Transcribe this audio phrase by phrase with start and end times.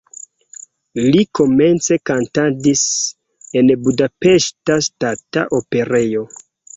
[1.15, 2.81] Li komence kantadis
[3.61, 6.25] en Budapeŝta Ŝtata Operejo.